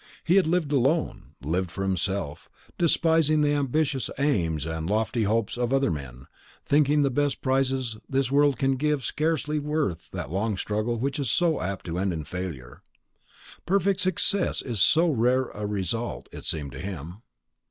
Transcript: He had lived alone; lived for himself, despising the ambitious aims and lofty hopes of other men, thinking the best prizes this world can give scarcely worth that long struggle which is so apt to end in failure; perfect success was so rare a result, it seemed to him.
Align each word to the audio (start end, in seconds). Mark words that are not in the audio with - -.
He 0.23 0.37
had 0.37 0.47
lived 0.47 0.71
alone; 0.71 1.35
lived 1.43 1.69
for 1.69 1.83
himself, 1.83 2.49
despising 2.75 3.41
the 3.41 3.53
ambitious 3.53 4.09
aims 4.17 4.65
and 4.65 4.89
lofty 4.89 5.25
hopes 5.25 5.59
of 5.59 5.71
other 5.71 5.91
men, 5.91 6.25
thinking 6.65 7.03
the 7.03 7.11
best 7.11 7.43
prizes 7.43 7.97
this 8.09 8.31
world 8.31 8.57
can 8.57 8.77
give 8.77 9.03
scarcely 9.03 9.59
worth 9.59 10.09
that 10.09 10.31
long 10.31 10.57
struggle 10.57 10.97
which 10.97 11.19
is 11.19 11.29
so 11.29 11.61
apt 11.61 11.85
to 11.85 11.99
end 11.99 12.11
in 12.13 12.23
failure; 12.23 12.81
perfect 13.67 13.99
success 14.01 14.63
was 14.63 14.79
so 14.81 15.07
rare 15.07 15.49
a 15.49 15.67
result, 15.67 16.27
it 16.31 16.45
seemed 16.45 16.71
to 16.71 16.79
him. 16.81 17.21